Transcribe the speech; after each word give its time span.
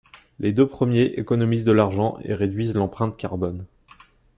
Les 0.39 0.51
deux 0.51 0.65
premiers 0.65 1.13
économisent 1.19 1.63
de 1.63 1.71
l'argent 1.71 2.17
et 2.23 2.33
réduisent 2.33 2.73
l'empreinte 2.73 3.17
carbone. 3.17 3.67